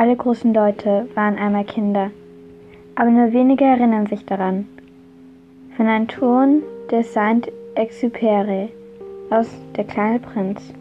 Alle 0.00 0.16
großen 0.16 0.54
Leute 0.54 1.10
waren 1.14 1.36
einmal 1.36 1.66
Kinder, 1.66 2.10
aber 2.94 3.10
nur 3.10 3.34
wenige 3.34 3.66
erinnern 3.66 4.06
sich 4.06 4.24
daran. 4.24 4.66
Von 5.76 5.88
Antoine 5.88 6.62
de 6.90 7.02
Saint-Exupéry 7.02 8.70
aus 9.28 9.46
Der 9.76 9.84
kleine 9.84 10.18
Prinz. 10.18 10.72